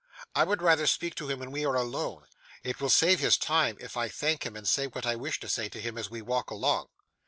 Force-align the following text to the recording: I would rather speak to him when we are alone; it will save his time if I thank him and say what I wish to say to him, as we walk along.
I 0.33 0.45
would 0.45 0.63
rather 0.63 0.87
speak 0.87 1.13
to 1.17 1.27
him 1.29 1.37
when 1.37 1.51
we 1.51 1.63
are 1.63 1.75
alone; 1.75 2.25
it 2.63 2.81
will 2.81 2.89
save 2.89 3.19
his 3.19 3.37
time 3.37 3.77
if 3.79 3.95
I 3.95 4.09
thank 4.09 4.47
him 4.47 4.55
and 4.55 4.67
say 4.67 4.87
what 4.87 5.05
I 5.05 5.15
wish 5.15 5.39
to 5.41 5.47
say 5.47 5.69
to 5.69 5.79
him, 5.79 5.95
as 5.95 6.09
we 6.09 6.23
walk 6.23 6.49
along. 6.49 6.87